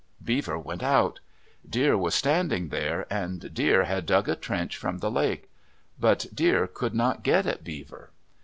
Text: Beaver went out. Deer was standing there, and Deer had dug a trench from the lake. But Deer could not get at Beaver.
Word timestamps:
Beaver 0.23 0.57
went 0.57 0.81
out. 0.81 1.19
Deer 1.69 1.95
was 1.95 2.15
standing 2.15 2.69
there, 2.69 3.05
and 3.13 3.53
Deer 3.53 3.83
had 3.83 4.07
dug 4.07 4.27
a 4.27 4.35
trench 4.35 4.75
from 4.75 4.97
the 4.97 5.11
lake. 5.11 5.47
But 5.99 6.25
Deer 6.33 6.65
could 6.65 6.95
not 6.95 7.21
get 7.21 7.45
at 7.45 7.63
Beaver. 7.63 8.09